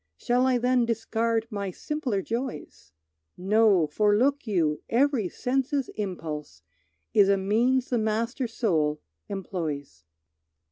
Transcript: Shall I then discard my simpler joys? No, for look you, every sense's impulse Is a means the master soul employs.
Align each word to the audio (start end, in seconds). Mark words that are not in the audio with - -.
Shall 0.17 0.47
I 0.47 0.57
then 0.57 0.87
discard 0.87 1.45
my 1.51 1.69
simpler 1.69 2.23
joys? 2.23 2.91
No, 3.37 3.85
for 3.85 4.17
look 4.17 4.47
you, 4.47 4.81
every 4.89 5.29
sense's 5.29 5.89
impulse 5.89 6.63
Is 7.13 7.29
a 7.29 7.37
means 7.37 7.91
the 7.91 7.99
master 7.99 8.47
soul 8.47 8.99
employs. 9.29 10.03